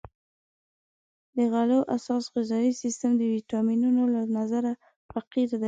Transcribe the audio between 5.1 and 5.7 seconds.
فقیر دی.